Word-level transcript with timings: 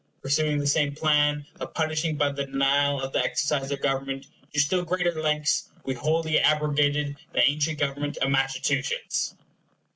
Pursuing 0.23 0.57
the 0.57 0.65
same 0.65 0.95
plan 0.95 1.45
of 1.59 1.75
punishing 1.75 2.15
by 2.17 2.31
the 2.31 2.47
denial 2.47 2.99
of 2.99 3.13
the 3.13 3.19
exercise 3.23 3.69
of 3.69 3.83
government 3.83 4.25
to 4.51 4.59
still 4.59 4.83
greater 4.83 5.13
lengths, 5.21 5.69
we 5.85 5.93
wholly 5.93 6.39
abrogated 6.39 7.15
the 7.33 7.47
ancient 7.47 7.77
government 7.77 8.17
of 8.17 8.31
Massachusetts. 8.31 9.35